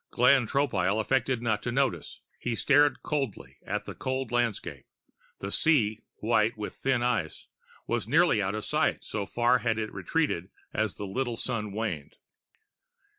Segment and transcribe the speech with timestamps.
[0.09, 2.21] Glenn Tropile affected not to notice.
[2.39, 4.87] He stared coldly out at the cold landscape.
[5.37, 7.45] The sea, white with thin ice,
[7.85, 12.15] was nearly out of sight, so far had it retreated as the little sun waned.